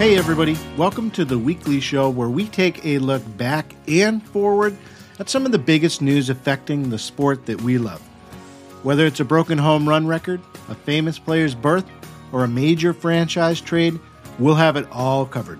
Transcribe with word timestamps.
Hey, 0.00 0.16
everybody, 0.16 0.56
welcome 0.78 1.10
to 1.10 1.26
the 1.26 1.38
weekly 1.38 1.78
show 1.78 2.08
where 2.08 2.30
we 2.30 2.46
take 2.46 2.86
a 2.86 2.96
look 2.96 3.22
back 3.36 3.74
and 3.86 4.26
forward 4.28 4.74
at 5.18 5.28
some 5.28 5.44
of 5.44 5.52
the 5.52 5.58
biggest 5.58 6.00
news 6.00 6.30
affecting 6.30 6.88
the 6.88 6.98
sport 6.98 7.44
that 7.44 7.60
we 7.60 7.76
love. 7.76 8.00
Whether 8.82 9.04
it's 9.04 9.20
a 9.20 9.26
broken 9.26 9.58
home 9.58 9.86
run 9.86 10.06
record, 10.06 10.40
a 10.70 10.74
famous 10.74 11.18
player's 11.18 11.54
birth, 11.54 11.84
or 12.32 12.44
a 12.44 12.48
major 12.48 12.94
franchise 12.94 13.60
trade, 13.60 14.00
we'll 14.38 14.54
have 14.54 14.76
it 14.76 14.88
all 14.90 15.26
covered. 15.26 15.58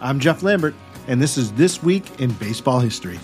I'm 0.00 0.20
Jeff 0.20 0.44
Lambert, 0.44 0.76
and 1.08 1.20
this 1.20 1.36
is 1.36 1.50
This 1.54 1.82
Week 1.82 2.20
in 2.20 2.30
Baseball 2.34 2.78
History. 2.78 3.18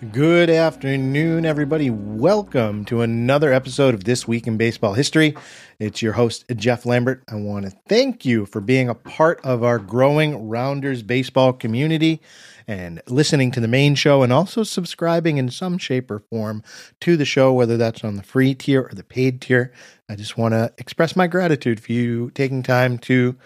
Good 0.00 0.48
afternoon, 0.48 1.44
everybody. 1.44 1.90
Welcome 1.90 2.86
to 2.86 3.02
another 3.02 3.52
episode 3.52 3.92
of 3.92 4.04
This 4.04 4.26
Week 4.26 4.46
in 4.46 4.56
Baseball 4.56 4.94
History. 4.94 5.36
It's 5.78 6.00
your 6.00 6.14
host, 6.14 6.46
Jeff 6.56 6.86
Lambert. 6.86 7.22
I 7.28 7.34
want 7.34 7.66
to 7.66 7.70
thank 7.86 8.24
you 8.24 8.46
for 8.46 8.62
being 8.62 8.88
a 8.88 8.94
part 8.94 9.44
of 9.44 9.62
our 9.62 9.78
growing 9.78 10.48
Rounders 10.48 11.02
baseball 11.02 11.52
community 11.52 12.22
and 12.66 13.02
listening 13.08 13.50
to 13.50 13.60
the 13.60 13.68
main 13.68 13.94
show 13.94 14.22
and 14.22 14.32
also 14.32 14.62
subscribing 14.62 15.36
in 15.36 15.50
some 15.50 15.76
shape 15.76 16.10
or 16.10 16.20
form 16.20 16.62
to 17.00 17.18
the 17.18 17.26
show, 17.26 17.52
whether 17.52 17.76
that's 17.76 18.02
on 18.02 18.16
the 18.16 18.22
free 18.22 18.54
tier 18.54 18.88
or 18.90 18.94
the 18.94 19.04
paid 19.04 19.42
tier. 19.42 19.70
I 20.08 20.16
just 20.16 20.38
want 20.38 20.54
to 20.54 20.72
express 20.78 21.14
my 21.14 21.26
gratitude 21.26 21.78
for 21.78 21.92
you 21.92 22.30
taking 22.30 22.62
time 22.62 22.96
to 23.00 23.36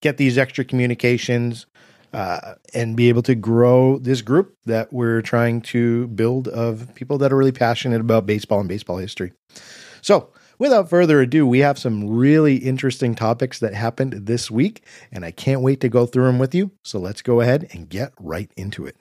get 0.00 0.16
these 0.16 0.38
extra 0.38 0.64
communications 0.64 1.66
uh, 2.12 2.54
and 2.74 2.96
be 2.96 3.08
able 3.08 3.22
to 3.22 3.34
grow 3.34 3.98
this 3.98 4.22
group 4.22 4.56
that 4.66 4.92
we're 4.92 5.22
trying 5.22 5.60
to 5.60 6.08
build 6.08 6.48
of 6.48 6.94
people 6.94 7.18
that 7.18 7.32
are 7.32 7.36
really 7.36 7.52
passionate 7.52 8.00
about 8.00 8.26
baseball 8.26 8.60
and 8.60 8.68
baseball 8.68 8.98
history. 8.98 9.32
So, 10.02 10.32
without 10.58 10.90
further 10.90 11.20
ado, 11.20 11.46
we 11.46 11.60
have 11.60 11.78
some 11.78 12.08
really 12.08 12.56
interesting 12.56 13.14
topics 13.14 13.58
that 13.60 13.74
happened 13.74 14.26
this 14.26 14.50
week, 14.50 14.84
and 15.12 15.24
I 15.24 15.30
can't 15.30 15.60
wait 15.60 15.80
to 15.80 15.88
go 15.88 16.06
through 16.06 16.26
them 16.26 16.38
with 16.38 16.54
you. 16.54 16.72
So, 16.84 16.98
let's 16.98 17.22
go 17.22 17.40
ahead 17.40 17.68
and 17.72 17.88
get 17.88 18.12
right 18.18 18.50
into 18.56 18.86
it. 18.86 18.96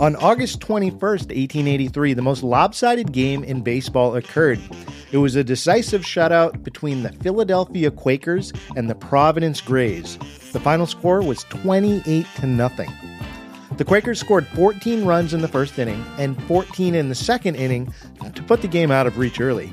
On 0.00 0.14
August 0.14 0.60
21st, 0.60 1.00
1883, 1.00 2.14
the 2.14 2.22
most 2.22 2.44
lopsided 2.44 3.10
game 3.10 3.42
in 3.42 3.62
baseball 3.62 4.14
occurred. 4.14 4.60
It 5.10 5.18
was 5.18 5.36
a 5.36 5.44
decisive 5.44 6.02
shutout 6.02 6.62
between 6.62 7.02
the 7.02 7.12
Philadelphia 7.12 7.90
Quakers 7.90 8.52
and 8.76 8.90
the 8.90 8.94
Providence 8.94 9.60
Grays. 9.60 10.18
The 10.52 10.60
final 10.60 10.86
score 10.86 11.22
was 11.22 11.44
28 11.44 12.26
to 12.36 12.46
nothing. 12.46 12.90
The 13.78 13.84
Quakers 13.84 14.20
scored 14.20 14.46
14 14.48 15.04
runs 15.04 15.32
in 15.32 15.40
the 15.40 15.48
first 15.48 15.78
inning 15.78 16.04
and 16.18 16.42
14 16.44 16.94
in 16.94 17.08
the 17.08 17.14
second 17.14 17.56
inning 17.56 17.92
to 18.34 18.42
put 18.42 18.60
the 18.60 18.68
game 18.68 18.90
out 18.90 19.06
of 19.06 19.16
reach 19.16 19.40
early. 19.40 19.72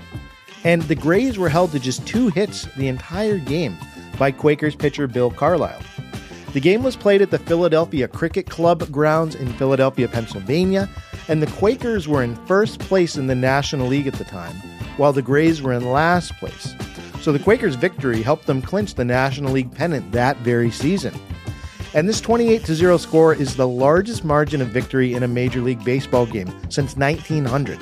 And 0.64 0.82
the 0.84 0.96
Grays 0.96 1.38
were 1.38 1.50
held 1.50 1.72
to 1.72 1.80
just 1.80 2.08
two 2.08 2.30
hits 2.30 2.66
the 2.76 2.88
entire 2.88 3.38
game 3.38 3.78
by 4.18 4.32
Quakers 4.32 4.76
pitcher 4.76 5.08
Bill 5.08 5.32
Carlisle. 5.32 5.82
The 6.54 6.62
game 6.62 6.84
was 6.84 6.96
played 6.96 7.22
at 7.22 7.32
the 7.32 7.40
Philadelphia 7.40 8.08
Cricket 8.08 8.50
Club 8.50 8.90
grounds 8.90 9.36
in 9.36 9.52
Philadelphia, 9.54 10.08
Pennsylvania, 10.08 10.90
and 11.28 11.42
the 11.42 11.52
Quakers 11.52 12.08
were 12.08 12.24
in 12.24 12.36
first 12.46 12.80
place 12.80 13.18
in 13.18 13.28
the 13.28 13.36
National 13.36 13.88
League 13.88 14.08
at 14.08 14.14
the 14.14 14.24
time, 14.24 14.56
while 14.98 15.14
the 15.14 15.22
Grays 15.22 15.62
were 15.62 15.74
in 15.74 15.92
last 15.92 16.34
place. 16.38 16.76
So 17.22 17.32
the 17.32 17.40
Quakers' 17.40 17.76
victory 17.76 18.22
helped 18.22 18.46
them 18.46 18.62
clinch 18.62 18.96
the 18.96 19.06
National 19.06 19.52
League 19.52 19.74
pennant 19.74 20.12
that 20.12 20.38
very 20.38 20.70
season. 20.72 21.14
And 21.96 22.10
this 22.10 22.22
28 22.22 22.66
0 22.66 22.98
score 22.98 23.34
is 23.34 23.56
the 23.56 23.68
largest 23.68 24.26
margin 24.26 24.62
of 24.62 24.68
victory 24.68 25.14
in 25.14 25.24
a 25.24 25.28
Major 25.28 25.62
League 25.62 25.84
Baseball 25.84 26.26
game 26.26 26.50
since 26.70 26.98
1900. 26.98 27.80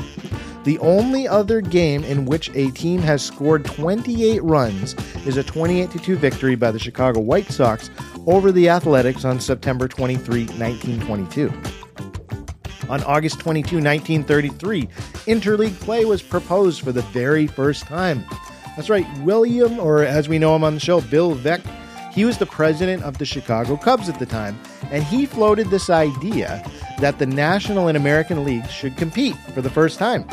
The 0.63 0.79
only 0.79 1.27
other 1.27 1.59
game 1.59 2.03
in 2.05 2.25
which 2.25 2.49
a 2.53 2.71
team 2.71 3.01
has 3.01 3.21
scored 3.21 3.65
28 3.65 4.41
runs 4.43 4.93
is 5.25 5.35
a 5.35 5.43
28 5.43 5.91
2 5.91 6.15
victory 6.15 6.55
by 6.55 6.71
the 6.71 6.79
Chicago 6.79 7.19
White 7.19 7.51
Sox 7.51 7.89
over 8.27 8.51
the 8.51 8.69
Athletics 8.69 9.25
on 9.25 9.39
September 9.39 9.87
23, 9.87 10.45
1922. 10.45 11.82
On 12.93 13.01
August 13.05 13.39
22, 13.39 13.77
1933, 13.77 14.85
interleague 15.25 15.79
play 15.79 16.05
was 16.05 16.21
proposed 16.21 16.83
for 16.83 16.91
the 16.91 17.01
very 17.01 17.47
first 17.47 17.87
time. 17.87 18.23
That's 18.75 18.87
right, 18.87 19.07
William, 19.21 19.79
or 19.79 20.03
as 20.03 20.29
we 20.29 20.37
know 20.37 20.55
him 20.55 20.63
on 20.63 20.75
the 20.75 20.79
show, 20.79 21.01
Bill 21.01 21.35
Veeck, 21.35 21.65
he 22.13 22.23
was 22.23 22.37
the 22.37 22.45
president 22.45 23.01
of 23.01 23.17
the 23.17 23.25
Chicago 23.25 23.77
Cubs 23.77 24.09
at 24.09 24.19
the 24.19 24.27
time, 24.27 24.59
and 24.91 25.03
he 25.03 25.25
floated 25.25 25.71
this 25.71 25.89
idea 25.89 26.63
that 26.99 27.17
the 27.17 27.25
National 27.25 27.87
and 27.87 27.97
American 27.97 28.45
Leagues 28.45 28.69
should 28.69 28.95
compete 28.95 29.35
for 29.55 29.63
the 29.63 29.71
first 29.71 29.97
time. 29.97 30.27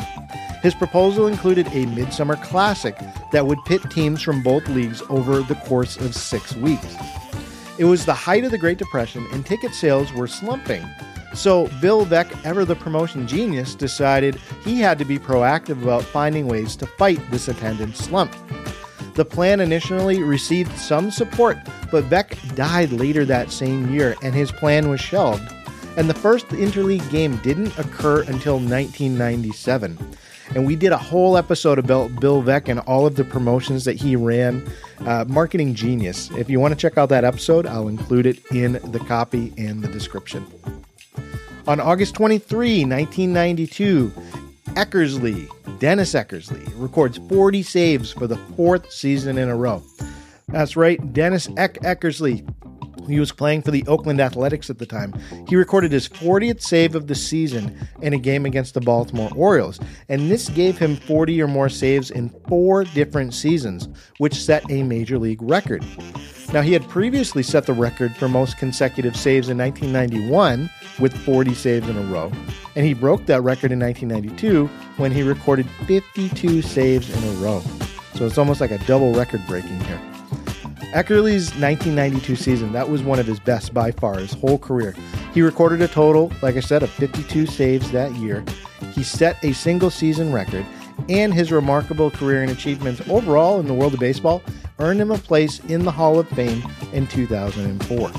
His 0.61 0.75
proposal 0.75 1.25
included 1.25 1.65
a 1.73 1.87
Midsummer 1.87 2.35
Classic 2.35 2.95
that 3.31 3.47
would 3.47 3.65
pit 3.65 3.81
teams 3.89 4.21
from 4.21 4.43
both 4.43 4.67
leagues 4.69 5.01
over 5.09 5.41
the 5.41 5.55
course 5.55 5.97
of 5.97 6.13
six 6.13 6.55
weeks. 6.57 6.95
It 7.79 7.85
was 7.85 8.05
the 8.05 8.13
height 8.13 8.43
of 8.43 8.51
the 8.51 8.59
Great 8.59 8.77
Depression, 8.77 9.25
and 9.31 9.43
ticket 9.43 9.73
sales 9.73 10.13
were 10.13 10.27
slumping. 10.27 10.87
So, 11.33 11.67
Bill 11.79 12.05
Veeck, 12.05 12.45
ever 12.45 12.65
the 12.65 12.75
promotion 12.75 13.27
genius, 13.27 13.73
decided 13.73 14.35
he 14.63 14.79
had 14.79 14.99
to 14.99 15.05
be 15.05 15.17
proactive 15.17 15.81
about 15.81 16.03
finding 16.03 16.47
ways 16.47 16.75
to 16.77 16.85
fight 16.85 17.19
this 17.31 17.47
attendance 17.47 17.99
slump. 17.99 18.35
The 19.15 19.25
plan 19.25 19.59
initially 19.59 20.23
received 20.23 20.77
some 20.77 21.11
support, 21.11 21.57
but 21.91 22.05
Veeck 22.05 22.55
died 22.55 22.91
later 22.91 23.25
that 23.25 23.51
same 23.51 23.93
year 23.93 24.15
and 24.21 24.33
his 24.33 24.51
plan 24.51 24.89
was 24.89 25.01
shelved. 25.01 25.43
And 25.97 26.09
the 26.09 26.13
first 26.13 26.47
interleague 26.47 27.09
game 27.11 27.35
didn't 27.37 27.77
occur 27.77 28.21
until 28.21 28.55
1997. 28.55 29.97
And 30.55 30.65
we 30.65 30.75
did 30.75 30.91
a 30.91 30.97
whole 30.97 31.37
episode 31.37 31.79
about 31.79 32.19
Bill 32.19 32.41
Veeck 32.41 32.69
and 32.69 32.79
all 32.81 33.05
of 33.05 33.15
the 33.15 33.23
promotions 33.23 33.85
that 33.85 33.95
he 33.95 34.15
ran. 34.15 34.69
Uh, 34.99 35.25
marketing 35.27 35.75
genius. 35.75 36.29
If 36.31 36.49
you 36.49 36.59
want 36.59 36.73
to 36.73 36.79
check 36.79 36.97
out 36.97 37.09
that 37.09 37.23
episode, 37.23 37.65
I'll 37.65 37.87
include 37.87 38.25
it 38.25 38.39
in 38.51 38.73
the 38.91 38.99
copy 38.99 39.53
and 39.57 39.81
the 39.81 39.87
description. 39.87 40.45
On 41.71 41.79
August 41.79 42.15
23, 42.15 42.83
1992, 42.83 44.11
Eckersley, 44.71 45.47
Dennis 45.79 46.13
Eckersley, 46.15 46.69
records 46.75 47.17
40 47.29 47.63
saves 47.63 48.11
for 48.11 48.27
the 48.27 48.35
fourth 48.57 48.91
season 48.91 49.37
in 49.37 49.47
a 49.47 49.55
row. 49.55 49.81
That's 50.49 50.75
right, 50.75 51.13
Dennis 51.13 51.47
Eck 51.55 51.75
Eckersley. 51.75 52.45
He 53.07 53.19
was 53.19 53.31
playing 53.31 53.61
for 53.61 53.71
the 53.71 53.85
Oakland 53.87 54.21
Athletics 54.21 54.69
at 54.69 54.77
the 54.77 54.85
time. 54.85 55.13
He 55.47 55.55
recorded 55.55 55.91
his 55.91 56.07
40th 56.07 56.61
save 56.61 56.95
of 56.95 57.07
the 57.07 57.15
season 57.15 57.75
in 58.01 58.13
a 58.13 58.17
game 58.17 58.45
against 58.45 58.73
the 58.73 58.81
Baltimore 58.81 59.31
Orioles, 59.35 59.79
and 60.09 60.29
this 60.29 60.49
gave 60.49 60.77
him 60.77 60.95
40 60.95 61.41
or 61.41 61.47
more 61.47 61.69
saves 61.69 62.11
in 62.11 62.29
four 62.47 62.83
different 62.83 63.33
seasons, 63.33 63.87
which 64.17 64.35
set 64.35 64.69
a 64.69 64.83
major 64.83 65.17
league 65.17 65.41
record. 65.41 65.83
Now, 66.53 66.61
he 66.61 66.73
had 66.73 66.87
previously 66.89 67.43
set 67.43 67.65
the 67.65 67.73
record 67.73 68.13
for 68.15 68.27
most 68.27 68.57
consecutive 68.57 69.15
saves 69.15 69.47
in 69.47 69.57
1991 69.57 70.69
with 70.99 71.15
40 71.25 71.53
saves 71.53 71.87
in 71.87 71.97
a 71.97 72.03
row, 72.03 72.29
and 72.75 72.85
he 72.85 72.93
broke 72.93 73.25
that 73.27 73.41
record 73.41 73.71
in 73.71 73.79
1992 73.79 74.67
when 74.97 75.11
he 75.11 75.23
recorded 75.23 75.65
52 75.87 76.61
saves 76.61 77.09
in 77.09 77.23
a 77.23 77.31
row. 77.37 77.61
So 78.15 78.25
it's 78.25 78.37
almost 78.37 78.59
like 78.59 78.71
a 78.71 78.77
double 78.79 79.13
record 79.13 79.41
breaking 79.47 79.79
here. 79.81 80.10
Eckersley's 80.91 81.55
1992 81.55 82.35
season, 82.35 82.73
that 82.73 82.89
was 82.89 83.01
one 83.01 83.17
of 83.17 83.25
his 83.25 83.39
best 83.39 83.73
by 83.73 83.91
far 83.91 84.19
his 84.19 84.33
whole 84.33 84.57
career. 84.57 84.93
He 85.33 85.41
recorded 85.41 85.81
a 85.81 85.87
total, 85.87 86.33
like 86.41 86.57
I 86.57 86.59
said, 86.59 86.83
of 86.83 86.89
52 86.89 87.45
saves 87.45 87.91
that 87.91 88.13
year. 88.15 88.43
He 88.93 89.01
set 89.01 89.41
a 89.41 89.53
single 89.53 89.89
season 89.89 90.33
record, 90.33 90.65
and 91.07 91.33
his 91.33 91.49
remarkable 91.49 92.11
career 92.11 92.41
and 92.41 92.51
achievements 92.51 93.01
overall 93.07 93.61
in 93.61 93.67
the 93.67 93.73
world 93.73 93.93
of 93.93 94.01
baseball 94.01 94.43
earned 94.79 94.99
him 94.99 95.11
a 95.11 95.17
place 95.17 95.59
in 95.69 95.85
the 95.85 95.91
Hall 95.91 96.19
of 96.19 96.27
Fame 96.27 96.61
in 96.91 97.07
2004. 97.07 98.11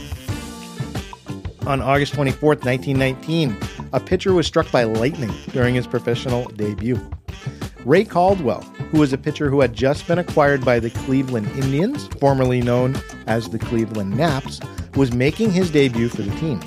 On 1.67 1.83
August 1.83 2.15
24, 2.15 2.55
1919, 2.55 3.55
a 3.93 4.01
pitcher 4.01 4.33
was 4.33 4.47
struck 4.47 4.73
by 4.73 4.85
lightning 4.85 5.33
during 5.53 5.75
his 5.75 5.87
professional 5.87 6.45
debut. 6.47 6.99
Ray 7.85 8.05
Caldwell, 8.05 8.65
who 8.93 8.99
was 8.99 9.13
a 9.15 9.19
pitcher 9.19 9.49
who 9.49 9.63
had 9.63 9.73
just 9.73 10.07
been 10.07 10.19
acquired 10.19 10.65
by 10.65 10.79
the 10.79 10.91
Cleveland 10.91 11.49
Indians, 11.53 12.07
formerly 12.21 12.61
known 12.61 12.95
as 13.27 13.49
the 13.49 13.59
Cleveland 13.59 14.15
Naps, 14.15 14.61
was 14.95 15.15
making 15.15 15.51
his 15.51 15.71
debut 15.71 16.11
for 16.11 16.21
the 16.21 16.37
team. 16.37 16.61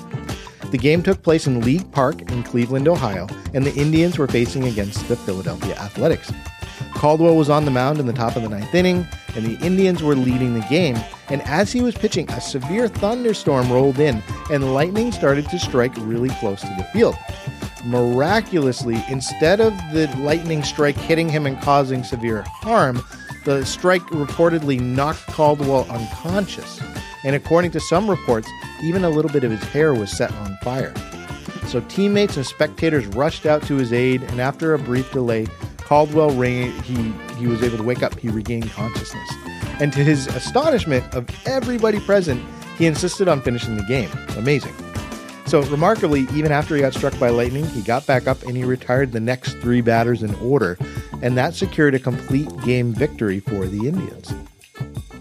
The 0.72 0.78
game 0.78 1.04
took 1.04 1.22
place 1.22 1.46
in 1.46 1.60
League 1.60 1.90
Park 1.92 2.20
in 2.32 2.42
Cleveland, 2.42 2.88
Ohio, 2.88 3.28
and 3.54 3.64
the 3.64 3.74
Indians 3.74 4.18
were 4.18 4.26
facing 4.26 4.64
against 4.64 5.06
the 5.06 5.14
Philadelphia 5.14 5.76
Athletics. 5.76 6.32
Caldwell 6.94 7.36
was 7.36 7.48
on 7.48 7.64
the 7.64 7.70
mound 7.70 8.00
in 8.00 8.06
the 8.06 8.12
top 8.12 8.34
of 8.34 8.42
the 8.42 8.48
ninth 8.48 8.74
inning, 8.74 9.06
and 9.36 9.46
the 9.46 9.64
Indians 9.64 10.02
were 10.02 10.16
leading 10.16 10.54
the 10.54 10.66
game. 10.68 10.96
And 11.28 11.42
as 11.42 11.70
he 11.70 11.80
was 11.80 11.94
pitching, 11.94 12.28
a 12.30 12.40
severe 12.40 12.88
thunderstorm 12.88 13.70
rolled 13.70 14.00
in, 14.00 14.20
and 14.50 14.74
lightning 14.74 15.12
started 15.12 15.48
to 15.50 15.58
strike 15.60 15.92
really 15.98 16.30
close 16.40 16.62
to 16.62 16.74
the 16.76 16.88
field. 16.92 17.14
Miraculously, 17.86 19.02
instead 19.08 19.60
of 19.60 19.72
the 19.92 20.12
lightning 20.18 20.62
strike 20.64 20.96
hitting 20.96 21.28
him 21.28 21.46
and 21.46 21.60
causing 21.60 22.02
severe 22.02 22.42
harm, 22.42 23.02
the 23.44 23.64
strike 23.64 24.02
reportedly 24.06 24.80
knocked 24.80 25.24
Caldwell 25.28 25.88
unconscious. 25.88 26.80
And 27.22 27.36
according 27.36 27.70
to 27.72 27.80
some 27.80 28.10
reports, 28.10 28.48
even 28.82 29.04
a 29.04 29.10
little 29.10 29.30
bit 29.30 29.44
of 29.44 29.52
his 29.52 29.62
hair 29.62 29.94
was 29.94 30.10
set 30.10 30.32
on 30.32 30.56
fire. 30.62 30.92
So 31.68 31.80
teammates 31.82 32.36
and 32.36 32.44
spectators 32.44 33.06
rushed 33.06 33.46
out 33.46 33.62
to 33.64 33.76
his 33.76 33.92
aid, 33.92 34.22
and 34.24 34.40
after 34.40 34.74
a 34.74 34.78
brief 34.78 35.10
delay, 35.12 35.46
Caldwell 35.78 36.30
he, 36.30 36.72
he 37.38 37.46
was 37.46 37.62
able 37.62 37.76
to 37.76 37.84
wake 37.84 38.02
up. 38.02 38.18
He 38.18 38.28
regained 38.28 38.70
consciousness. 38.72 39.30
And 39.80 39.92
to 39.92 40.02
his 40.02 40.26
astonishment 40.28 41.14
of 41.14 41.28
everybody 41.46 42.00
present, 42.00 42.44
he 42.76 42.86
insisted 42.86 43.28
on 43.28 43.42
finishing 43.42 43.76
the 43.76 43.84
game. 43.84 44.10
Amazing. 44.36 44.74
So, 45.46 45.62
remarkably, 45.62 46.22
even 46.34 46.50
after 46.50 46.74
he 46.74 46.80
got 46.80 46.92
struck 46.92 47.16
by 47.20 47.28
lightning, 47.28 47.64
he 47.66 47.80
got 47.80 48.04
back 48.04 48.26
up 48.26 48.42
and 48.42 48.56
he 48.56 48.64
retired 48.64 49.12
the 49.12 49.20
next 49.20 49.54
three 49.58 49.80
batters 49.80 50.24
in 50.24 50.34
order, 50.36 50.76
and 51.22 51.38
that 51.38 51.54
secured 51.54 51.94
a 51.94 52.00
complete 52.00 52.48
game 52.64 52.92
victory 52.92 53.38
for 53.38 53.66
the 53.66 53.86
Indians. 53.86 54.34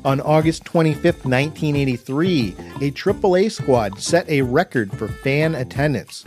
On 0.03 0.21
August 0.21 0.65
25, 0.65 1.03
1983, 1.03 2.55
a 2.81 2.91
AAA 2.91 3.51
squad 3.51 3.99
set 3.99 4.27
a 4.27 4.41
record 4.41 4.91
for 4.97 5.07
fan 5.07 5.53
attendance. 5.53 6.23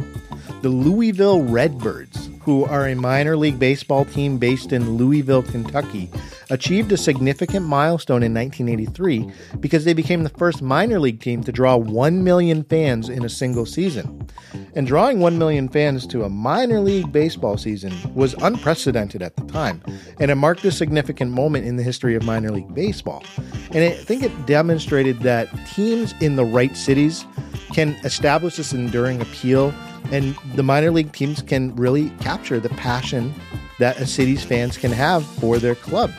The 0.63 0.69
Louisville 0.69 1.43
Redbirds, 1.43 2.31
who 2.43 2.65
are 2.65 2.89
a 2.89 2.95
minor 2.95 3.37
league 3.37 3.59
baseball 3.59 4.05
team 4.05 4.39
based 4.39 4.73
in 4.73 4.97
Louisville, 4.97 5.43
Kentucky, 5.43 6.11
achieved 6.51 6.93
a 6.93 6.97
significant 6.97 7.67
milestone 7.67 8.23
in 8.23 8.35
1983 8.35 9.31
because 9.61 9.85
they 9.85 9.93
became 9.93 10.23
the 10.23 10.31
first 10.31 10.63
minor 10.63 10.99
league 10.99 11.21
team 11.21 11.43
to 11.45 11.53
draw 11.53 11.77
1 11.77 12.25
million 12.25 12.65
fans 12.65 13.09
in 13.09 13.25
a 13.25 13.29
single 13.29 13.67
season. 13.67 14.27
And 14.75 14.87
drawing 14.87 15.21
1 15.21 15.39
million 15.39 15.69
fans 15.69 16.07
to 16.09 16.25
a 16.25 16.29
minor 16.29 16.81
league 16.81 17.13
baseball 17.13 17.59
season 17.59 17.93
was 18.15 18.35
unprecedented 18.35 19.23
at 19.23 19.37
the 19.37 19.45
time, 19.45 19.83
and 20.21 20.31
it 20.31 20.37
marked 20.37 20.65
a 20.65 20.73
significant 20.73 21.33
moment 21.33 21.67
in 21.67 21.77
the 21.77 21.83
history 21.83 22.15
of 22.15 22.23
minor 22.25 22.51
league 22.51 22.75
baseball. 22.75 23.25
And 23.73 23.85
I 23.85 23.91
think 23.91 24.23
it 24.23 24.47
demonstrated 24.47 25.21
that 25.21 25.49
teams 25.69 26.15
in 26.21 26.37
the 26.37 26.45
right 26.45 26.77
cities 26.77 27.27
can 27.73 27.91
establish 28.05 28.57
this 28.57 28.73
enduring 28.73 29.21
appeal 29.21 29.75
and 30.11 30.35
the 30.55 30.63
minor 30.63 30.91
league 30.91 31.13
teams 31.13 31.43
can 31.43 31.75
really 31.77 32.11
capture 32.21 32.59
the 32.61 32.71
passion 32.71 33.35
that 33.79 33.99
a 33.99 34.07
city's 34.07 34.43
fans 34.43 34.77
can 34.77 34.91
have 34.91 35.25
for 35.25 35.59
their 35.59 35.75
club. 35.75 36.11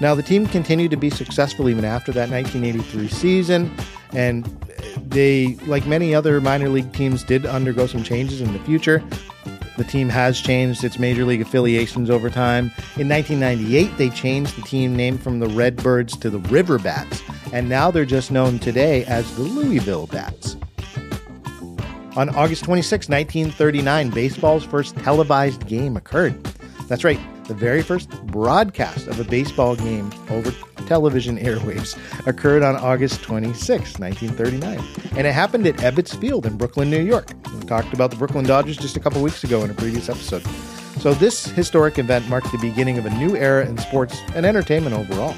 Now, 0.00 0.14
the 0.14 0.22
team 0.22 0.46
continued 0.46 0.90
to 0.92 0.96
be 0.96 1.10
successful 1.10 1.68
even 1.68 1.84
after 1.84 2.10
that 2.12 2.30
1983 2.30 3.08
season, 3.08 3.70
and 4.12 4.44
they, 5.08 5.56
like 5.66 5.86
many 5.86 6.14
other 6.14 6.40
minor 6.40 6.70
league 6.70 6.92
teams, 6.92 7.22
did 7.22 7.44
undergo 7.44 7.86
some 7.86 8.02
changes 8.02 8.40
in 8.40 8.52
the 8.52 8.58
future. 8.60 9.02
The 9.76 9.84
team 9.84 10.08
has 10.08 10.40
changed 10.40 10.84
its 10.84 10.98
major 10.98 11.24
league 11.24 11.42
affiliations 11.42 12.10
over 12.10 12.30
time. 12.30 12.66
In 12.96 13.08
1998, 13.08 13.96
they 13.98 14.10
changed 14.10 14.56
the 14.56 14.62
team 14.62 14.96
name 14.96 15.18
from 15.18 15.38
the 15.38 15.48
Redbirds 15.48 16.16
to 16.18 16.30
the 16.30 16.38
River 16.38 16.78
Bats, 16.78 17.22
and 17.52 17.68
now 17.68 17.90
they're 17.90 18.04
just 18.04 18.30
known 18.30 18.58
today 18.58 19.04
as 19.04 19.34
the 19.36 19.42
Louisville 19.42 20.06
Bats. 20.06 20.56
On 22.16 22.28
August 22.30 22.64
26, 22.64 23.08
1939, 23.08 24.10
baseball's 24.10 24.64
first 24.64 24.96
televised 24.96 25.66
game 25.66 25.96
occurred. 25.96 26.49
That's 26.90 27.04
right, 27.04 27.20
the 27.44 27.54
very 27.54 27.82
first 27.82 28.10
broadcast 28.26 29.06
of 29.06 29.20
a 29.20 29.22
baseball 29.22 29.76
game 29.76 30.10
over 30.28 30.50
television 30.88 31.38
airwaves 31.38 31.96
occurred 32.26 32.64
on 32.64 32.74
August 32.74 33.22
26, 33.22 34.00
1939. 34.00 34.84
And 35.16 35.24
it 35.24 35.32
happened 35.32 35.68
at 35.68 35.76
Ebbets 35.76 36.20
Field 36.20 36.46
in 36.46 36.56
Brooklyn, 36.56 36.90
New 36.90 37.00
York. 37.00 37.30
We 37.54 37.60
talked 37.60 37.94
about 37.94 38.10
the 38.10 38.16
Brooklyn 38.16 38.44
Dodgers 38.44 38.76
just 38.76 38.96
a 38.96 39.00
couple 39.00 39.22
weeks 39.22 39.44
ago 39.44 39.62
in 39.62 39.70
a 39.70 39.74
previous 39.74 40.08
episode. 40.08 40.44
So, 40.98 41.14
this 41.14 41.44
historic 41.44 41.96
event 42.00 42.28
marked 42.28 42.50
the 42.50 42.58
beginning 42.58 42.98
of 42.98 43.06
a 43.06 43.10
new 43.10 43.36
era 43.36 43.64
in 43.64 43.78
sports 43.78 44.18
and 44.34 44.44
entertainment 44.44 44.96
overall. 44.96 45.34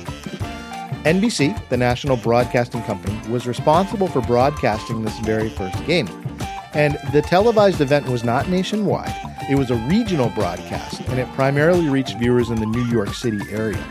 NBC, 1.05 1.69
the 1.69 1.77
national 1.77 2.17
broadcasting 2.17 2.83
company, 2.85 3.21
was 3.29 3.47
responsible 3.47 4.09
for 4.09 4.23
broadcasting 4.23 5.03
this 5.03 5.19
very 5.19 5.51
first 5.51 5.85
game. 5.85 6.09
And 6.73 6.99
the 7.13 7.21
televised 7.21 7.83
event 7.83 8.09
was 8.09 8.25
not 8.25 8.49
nationwide, 8.49 9.15
it 9.51 9.57
was 9.57 9.71
a 9.71 9.77
regional 9.77 10.29
broadcast, 10.31 11.01
and 11.09 11.19
it 11.19 11.31
primarily 11.33 11.89
reached 11.89 12.19
viewers 12.19 12.51
in 12.51 12.57
the 12.57 12.67
New 12.67 12.85
York 12.85 13.15
City 13.15 13.41
area. 13.51 13.85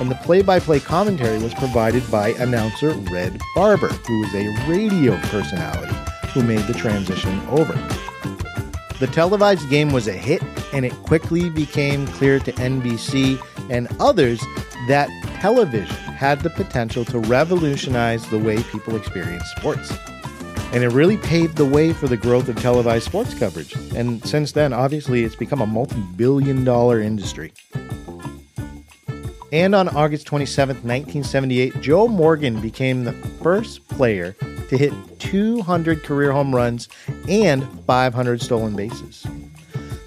And 0.00 0.10
the 0.10 0.16
play 0.16 0.42
by 0.42 0.60
play 0.60 0.80
commentary 0.80 1.38
was 1.42 1.54
provided 1.54 2.08
by 2.10 2.30
announcer 2.30 2.90
Red 3.10 3.40
Barber, 3.54 3.88
who 3.88 4.20
was 4.20 4.34
a 4.34 4.68
radio 4.68 5.16
personality 5.22 5.94
who 6.30 6.42
made 6.42 6.66
the 6.66 6.74
transition 6.74 7.40
over. 7.48 7.74
The 9.00 9.08
televised 9.10 9.68
game 9.70 9.92
was 9.92 10.08
a 10.08 10.12
hit, 10.12 10.42
and 10.72 10.84
it 10.84 10.92
quickly 11.02 11.50
became 11.50 12.06
clear 12.08 12.38
to 12.40 12.52
NBC 12.52 13.40
and 13.70 13.88
others 13.98 14.40
that 14.88 15.08
television 15.40 15.96
had 15.96 16.40
the 16.40 16.50
potential 16.50 17.04
to 17.06 17.18
revolutionize 17.18 18.28
the 18.28 18.38
way 18.38 18.62
people 18.64 18.96
experience 18.96 19.44
sports 19.56 19.92
and 20.72 20.82
it 20.82 20.88
really 20.88 21.18
paved 21.18 21.56
the 21.56 21.66
way 21.66 21.92
for 21.92 22.08
the 22.08 22.16
growth 22.16 22.48
of 22.48 22.56
televised 22.56 23.04
sports 23.04 23.34
coverage. 23.34 23.74
And 23.94 24.24
since 24.26 24.52
then, 24.52 24.72
obviously, 24.72 25.22
it's 25.24 25.36
become 25.36 25.60
a 25.60 25.66
multi 25.66 26.00
billion 26.16 26.64
dollar 26.64 27.00
industry. 27.00 27.52
And 29.52 29.74
on 29.74 29.90
August 29.90 30.26
27, 30.26 30.76
1978, 30.76 31.82
Joe 31.82 32.08
Morgan 32.08 32.58
became 32.62 33.04
the 33.04 33.12
first 33.42 33.86
player 33.88 34.32
to 34.70 34.78
hit 34.78 34.94
200 35.18 36.02
career 36.04 36.32
home 36.32 36.54
runs 36.54 36.88
and 37.28 37.62
500 37.84 38.40
stolen 38.40 38.74
bases. 38.74 39.26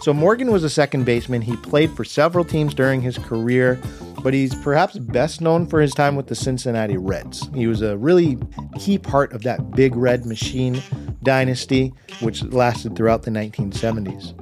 So 0.01 0.13
Morgan 0.13 0.51
was 0.51 0.63
a 0.63 0.69
second 0.69 1.05
baseman. 1.05 1.43
He 1.43 1.55
played 1.57 1.91
for 1.91 2.03
several 2.03 2.43
teams 2.43 2.73
during 2.73 3.01
his 3.01 3.19
career, 3.19 3.79
but 4.25 4.33
he's 4.33 4.55
perhaps 4.55 4.97
best 4.97 5.39
known 5.39 5.67
for 5.67 5.79
his 5.79 5.93
time 5.93 6.15
with 6.15 6.25
the 6.25 6.33
Cincinnati 6.33 6.97
Reds. 6.97 7.47
He 7.53 7.67
was 7.67 7.83
a 7.83 7.95
really 7.95 8.39
key 8.79 8.97
part 8.97 9.31
of 9.33 9.43
that 9.43 9.69
big 9.75 9.95
red 9.95 10.25
machine 10.25 10.81
dynasty, 11.21 11.93
which 12.21 12.41
lasted 12.45 12.95
throughout 12.95 13.21
the 13.21 13.29
1970s. 13.29 14.33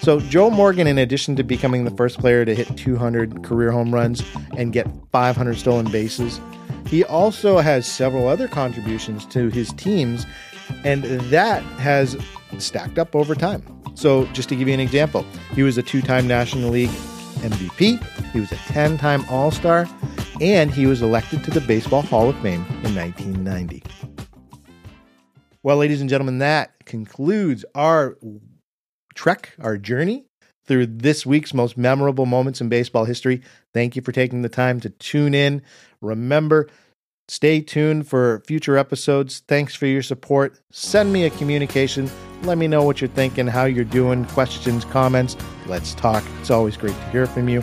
So, 0.00 0.20
Joe 0.20 0.48
Morgan, 0.48 0.86
in 0.86 0.96
addition 0.96 1.36
to 1.36 1.44
becoming 1.44 1.84
the 1.84 1.90
first 1.90 2.18
player 2.18 2.46
to 2.46 2.54
hit 2.54 2.78
200 2.78 3.44
career 3.44 3.70
home 3.70 3.94
runs 3.94 4.24
and 4.56 4.72
get 4.72 4.86
500 5.12 5.58
stolen 5.58 5.90
bases, 5.90 6.40
he 6.86 7.04
also 7.04 7.58
has 7.58 7.86
several 7.86 8.28
other 8.28 8.48
contributions 8.48 9.26
to 9.26 9.50
his 9.50 9.70
teams, 9.74 10.24
and 10.82 11.04
that 11.04 11.62
has 11.78 12.16
stacked 12.56 12.98
up 12.98 13.14
over 13.14 13.34
time. 13.34 13.62
So, 13.96 14.24
just 14.28 14.48
to 14.48 14.56
give 14.56 14.66
you 14.66 14.72
an 14.72 14.80
example, 14.80 15.26
he 15.54 15.62
was 15.62 15.76
a 15.76 15.82
two 15.82 16.00
time 16.00 16.26
National 16.26 16.70
League 16.70 16.88
MVP, 17.40 18.02
he 18.32 18.40
was 18.40 18.52
a 18.52 18.56
10 18.56 18.98
time 18.98 19.24
All 19.28 19.50
Star, 19.50 19.88
and 20.40 20.70
he 20.70 20.86
was 20.86 21.02
elected 21.02 21.44
to 21.44 21.50
the 21.50 21.60
Baseball 21.60 22.02
Hall 22.02 22.28
of 22.28 22.38
Fame 22.40 22.64
in 22.84 22.94
1990. 22.94 23.82
Well, 25.62 25.76
ladies 25.76 26.00
and 26.00 26.10
gentlemen, 26.10 26.38
that 26.38 26.72
concludes 26.84 27.64
our 27.74 28.16
trek, 29.14 29.52
our 29.60 29.76
journey 29.76 30.26
through 30.66 30.86
this 30.86 31.24
week's 31.24 31.54
most 31.54 31.76
memorable 31.76 32.26
moments 32.26 32.60
in 32.60 32.68
baseball 32.68 33.04
history. 33.04 33.42
Thank 33.72 33.96
you 33.96 34.02
for 34.02 34.12
taking 34.12 34.42
the 34.42 34.48
time 34.48 34.80
to 34.80 34.90
tune 34.90 35.34
in. 35.34 35.62
Remember, 36.00 36.68
stay 37.28 37.60
tuned 37.60 38.08
for 38.08 38.42
future 38.46 38.76
episodes. 38.76 39.42
Thanks 39.48 39.74
for 39.74 39.86
your 39.86 40.02
support. 40.02 40.60
Send 40.70 41.12
me 41.12 41.24
a 41.24 41.30
communication 41.30 42.10
let 42.42 42.58
me 42.58 42.68
know 42.68 42.82
what 42.82 43.00
you're 43.00 43.08
thinking, 43.08 43.46
how 43.46 43.64
you're 43.64 43.84
doing, 43.84 44.24
questions, 44.26 44.84
comments. 44.84 45.36
Let's 45.66 45.94
talk. 45.94 46.22
It's 46.40 46.50
always 46.50 46.76
great 46.76 46.94
to 46.94 47.10
hear 47.10 47.26
from 47.26 47.48
you. 47.48 47.62